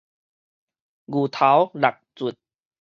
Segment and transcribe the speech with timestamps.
[0.03, 0.03] 牛
[1.27, 2.33] 頭六卒